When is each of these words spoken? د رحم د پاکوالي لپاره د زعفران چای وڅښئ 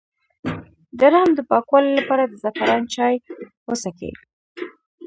د 0.99 1.01
رحم 1.13 1.31
د 1.35 1.39
پاکوالي 1.49 1.91
لپاره 1.99 2.23
د 2.27 2.33
زعفران 2.41 2.81
چای 2.95 3.15
وڅښئ 3.67 4.11